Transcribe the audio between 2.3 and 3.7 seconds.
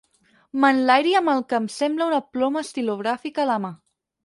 ploma estilogràfica a la